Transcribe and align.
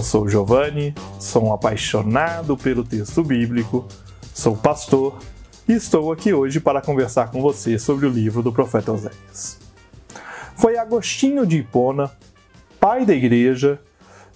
sou 0.00 0.28
Giovanni, 0.28 0.94
sou 1.18 1.46
um 1.46 1.52
apaixonado 1.52 2.56
pelo 2.56 2.82
texto 2.84 3.22
bíblico, 3.22 3.86
sou 4.34 4.56
pastor 4.56 5.18
e 5.68 5.72
estou 5.72 6.12
aqui 6.12 6.32
hoje 6.32 6.60
para 6.60 6.80
conversar 6.80 7.30
com 7.30 7.40
você 7.40 7.78
sobre 7.78 8.06
o 8.06 8.10
livro 8.10 8.42
do 8.42 8.52
profeta 8.52 8.92
Oséias. 8.92 9.58
Foi 10.56 10.76
Agostinho 10.76 11.46
de 11.46 11.58
Hipona, 11.58 12.10
pai 12.78 13.04
da 13.04 13.14
igreja, 13.14 13.80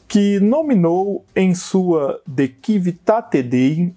que 0.07 0.41
nominou 0.41 1.25
em 1.37 1.55
sua 1.55 2.21
De 2.27 2.53
Civitate 2.65 3.43
Dei 3.43 3.95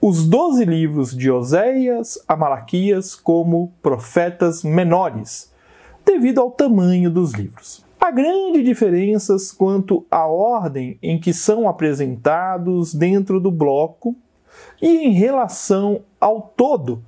os 0.00 0.26
doze 0.26 0.64
livros 0.64 1.14
de 1.14 1.30
Oséias 1.30 2.18
a 2.26 2.34
Malaquias 2.34 3.14
como 3.14 3.70
profetas 3.82 4.64
menores, 4.64 5.52
devido 6.04 6.40
ao 6.40 6.50
tamanho 6.50 7.10
dos 7.10 7.32
livros. 7.32 7.84
Há 8.00 8.10
grandes 8.10 8.64
diferenças 8.64 9.52
quanto 9.52 10.06
à 10.10 10.26
ordem 10.26 10.98
em 11.02 11.20
que 11.20 11.34
são 11.34 11.68
apresentados 11.68 12.94
dentro 12.94 13.38
do 13.38 13.50
bloco 13.50 14.16
e 14.80 15.06
em 15.06 15.12
relação 15.12 16.00
ao 16.18 16.40
todo 16.56 17.04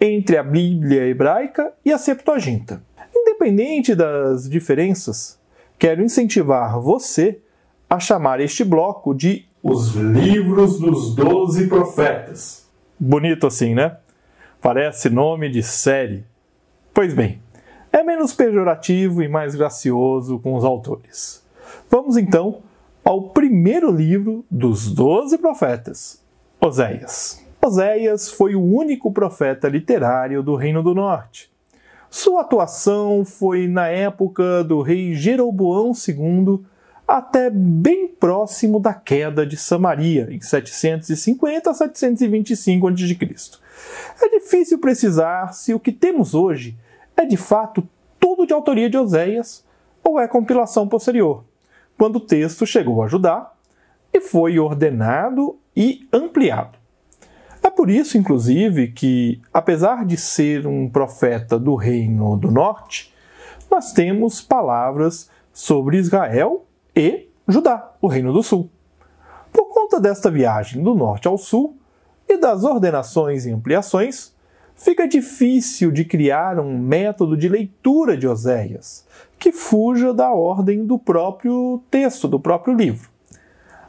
entre 0.00 0.36
a 0.36 0.42
Bíblia 0.44 1.06
hebraica 1.06 1.72
e 1.84 1.92
a 1.92 1.98
Septuaginta. 1.98 2.80
Independente 3.12 3.96
das 3.96 4.48
diferenças, 4.48 5.40
quero 5.76 6.02
incentivar 6.02 6.78
você 6.80 7.40
a 7.90 7.98
chamar 7.98 8.40
este 8.40 8.62
bloco 8.64 9.12
de 9.12 9.44
Os 9.60 9.96
Livros 9.96 10.78
dos 10.78 11.16
Doze 11.16 11.66
Profetas. 11.66 12.68
Bonito 12.98 13.48
assim, 13.48 13.74
né? 13.74 13.96
Parece 14.60 15.10
nome 15.10 15.50
de 15.50 15.64
série. 15.64 16.24
Pois 16.94 17.12
bem, 17.12 17.40
é 17.92 18.02
menos 18.02 18.32
pejorativo 18.32 19.22
e 19.22 19.28
mais 19.28 19.54
gracioso 19.54 20.38
com 20.38 20.54
os 20.54 20.64
autores. 20.64 21.44
Vamos 21.90 22.16
então 22.16 22.62
ao 23.04 23.30
primeiro 23.30 23.90
livro 23.90 24.44
dos 24.50 24.92
Doze 24.92 25.38
Profetas, 25.38 26.22
Oséias. 26.60 27.42
Oséias 27.64 28.30
foi 28.30 28.54
o 28.54 28.62
único 28.62 29.12
profeta 29.12 29.68
literário 29.68 30.42
do 30.42 30.54
Reino 30.54 30.82
do 30.82 30.94
Norte. 30.94 31.50
Sua 32.10 32.42
atuação 32.42 33.24
foi 33.24 33.66
na 33.66 33.88
época 33.88 34.64
do 34.64 34.80
rei 34.80 35.14
Jeroboão 35.14 35.92
II 35.92 36.64
até 37.06 37.48
bem 37.50 38.08
próximo 38.08 38.78
da 38.78 38.92
queda 38.92 39.46
de 39.46 39.56
Samaria, 39.56 40.28
em 40.30 40.40
750 40.40 41.70
a 41.70 41.74
725 41.74 42.88
a.C. 42.88 43.18
É 44.22 44.28
difícil 44.38 44.78
precisar 44.78 45.54
se 45.54 45.72
o 45.72 45.80
que 45.80 45.92
temos 45.92 46.34
hoje 46.34 46.76
é 47.18 47.26
de 47.26 47.36
fato 47.36 47.86
tudo 48.18 48.46
de 48.46 48.52
autoria 48.52 48.88
de 48.88 48.96
Oséias 48.96 49.64
ou 50.02 50.18
é 50.20 50.28
compilação 50.28 50.88
posterior, 50.88 51.44
quando 51.98 52.16
o 52.16 52.20
texto 52.20 52.64
chegou 52.64 53.02
a 53.02 53.08
Judá 53.08 53.52
e 54.12 54.20
foi 54.20 54.58
ordenado 54.58 55.58
e 55.76 56.08
ampliado. 56.12 56.78
É 57.62 57.68
por 57.68 57.90
isso, 57.90 58.16
inclusive, 58.16 58.92
que, 58.92 59.42
apesar 59.52 60.06
de 60.06 60.16
ser 60.16 60.66
um 60.66 60.88
profeta 60.88 61.58
do 61.58 61.74
reino 61.74 62.36
do 62.36 62.50
norte, 62.50 63.12
nós 63.70 63.92
temos 63.92 64.40
palavras 64.40 65.28
sobre 65.52 65.98
Israel 65.98 66.64
e 66.94 67.28
Judá, 67.46 67.92
o 68.00 68.06
reino 68.06 68.32
do 68.32 68.42
sul. 68.42 68.70
Por 69.52 69.66
conta 69.66 70.00
desta 70.00 70.30
viagem 70.30 70.82
do 70.82 70.94
norte 70.94 71.26
ao 71.26 71.36
sul 71.36 71.76
e 72.28 72.38
das 72.38 72.62
ordenações 72.62 73.44
e 73.44 73.50
ampliações, 73.50 74.32
fica 74.78 75.06
difícil 75.06 75.90
de 75.90 76.04
criar 76.04 76.58
um 76.58 76.78
método 76.78 77.36
de 77.36 77.48
leitura 77.48 78.16
de 78.16 78.26
Oséias 78.26 79.04
que 79.38 79.52
fuja 79.52 80.14
da 80.14 80.30
ordem 80.32 80.86
do 80.86 80.98
próprio 80.98 81.82
texto, 81.90 82.26
do 82.26 82.40
próprio 82.40 82.74
livro. 82.74 83.10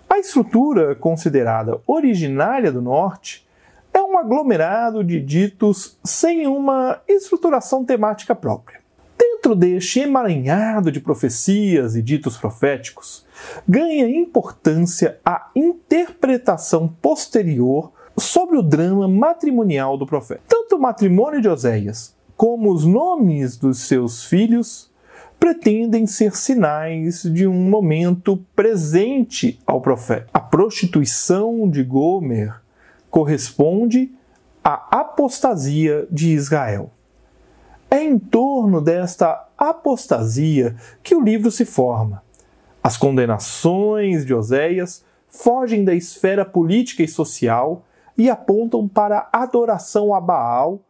A 0.09 0.17
estrutura 0.19 0.95
considerada 0.95 1.79
originária 1.87 2.71
do 2.71 2.81
norte 2.81 3.47
é 3.93 4.01
um 4.01 4.17
aglomerado 4.17 5.03
de 5.03 5.19
ditos 5.19 5.97
sem 6.03 6.47
uma 6.47 6.99
estruturação 7.07 7.85
temática 7.85 8.35
própria. 8.35 8.79
Dentro 9.17 9.55
deste 9.55 9.99
emaranhado 9.99 10.91
de 10.91 10.99
profecias 10.99 11.95
e 11.95 12.01
ditos 12.01 12.37
proféticos, 12.37 13.25
ganha 13.67 14.09
importância 14.09 15.19
a 15.23 15.49
interpretação 15.55 16.87
posterior 17.01 17.91
sobre 18.19 18.57
o 18.57 18.63
drama 18.63 19.07
matrimonial 19.07 19.97
do 19.97 20.05
profeta. 20.05 20.41
Tanto 20.47 20.75
o 20.75 20.81
matrimônio 20.81 21.41
de 21.41 21.49
Oséias 21.49 22.15
como 22.35 22.71
os 22.71 22.85
nomes 22.85 23.57
dos 23.57 23.79
seus 23.79 24.23
filhos 24.23 24.89
pretendem 25.39 26.05
ser 26.05 26.35
sinais 26.35 27.23
de 27.23 27.47
um 27.47 27.69
momento 27.69 28.43
presente 28.55 29.59
ao 29.65 29.81
profeta. 29.81 30.27
A 30.33 30.39
prostituição 30.39 31.69
de 31.69 31.83
Gomer 31.83 32.61
corresponde 33.09 34.11
à 34.63 34.99
apostasia 34.99 36.07
de 36.11 36.29
Israel. 36.33 36.91
É 37.89 38.03
em 38.03 38.19
torno 38.19 38.81
desta 38.81 39.47
apostasia 39.57 40.75
que 41.01 41.15
o 41.15 41.21
livro 41.21 41.49
se 41.49 41.65
forma. 41.65 42.21
As 42.83 42.97
condenações 42.97 44.25
de 44.25 44.33
Oséias 44.33 45.03
fogem 45.27 45.83
da 45.83 45.93
esfera 45.93 46.45
política 46.45 47.03
e 47.03 47.07
social 47.07 47.85
e 48.19 48.29
apontam 48.29 48.85
para 48.85 49.29
a 49.31 49.43
adoração 49.43 50.13
a 50.13 50.19
Baal, 50.19 50.81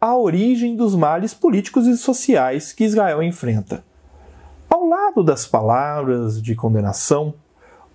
a 0.00 0.16
origem 0.16 0.74
dos 0.74 0.96
males 0.96 1.34
políticos 1.34 1.86
e 1.86 1.98
sociais 1.98 2.72
que 2.72 2.84
Israel 2.84 3.22
enfrenta. 3.22 3.84
Ao 4.70 4.86
lado 4.86 5.22
das 5.22 5.46
palavras 5.46 6.40
de 6.40 6.54
condenação, 6.54 7.34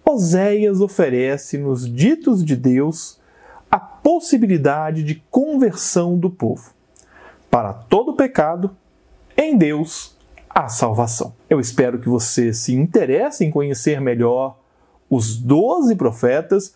Oséias 0.05 0.79
oferece 0.79 1.57
nos 1.57 1.91
ditos 1.91 2.45
de 2.45 2.55
Deus 2.55 3.19
a 3.71 3.79
possibilidade 3.79 5.01
de 5.01 5.15
conversão 5.31 6.15
do 6.15 6.29
povo. 6.29 6.71
Para 7.49 7.73
todo 7.73 8.15
pecado, 8.15 8.75
em 9.35 9.57
Deus 9.57 10.15
há 10.47 10.67
salvação. 10.67 11.33
Eu 11.49 11.59
espero 11.59 11.97
que 11.97 12.09
você 12.09 12.53
se 12.53 12.75
interesse 12.75 13.43
em 13.43 13.49
conhecer 13.49 13.99
melhor 13.99 14.55
os 15.09 15.35
doze 15.35 15.95
profetas 15.95 16.75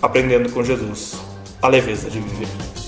aprendendo 0.00 0.50
com 0.52 0.62
Jesus 0.62 1.16
a 1.60 1.68
leveza 1.68 2.10
de 2.10 2.20
viver. 2.20 2.87